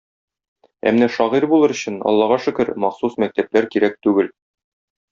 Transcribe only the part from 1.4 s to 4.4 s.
булыр өчен, Аллага шөкер, махсус мәктәпләр кирәк түгел...